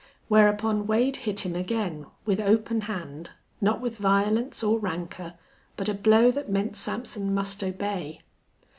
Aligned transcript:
Whereupon 0.29 0.87
Wade 0.87 1.15
hit 1.17 1.41
him 1.41 1.55
again, 1.55 2.07
with 2.25 2.39
open 2.39 2.81
hand, 2.81 3.29
not 3.61 3.81
with 3.81 3.97
violence 3.99 4.63
or 4.63 4.79
rancor, 4.79 5.35
but 5.77 5.87
a 5.87 5.93
blow 5.93 6.31
that 6.31 6.49
meant 6.49 6.75
Sampson 6.75 7.31
must 7.31 7.63
obey. 7.63 8.21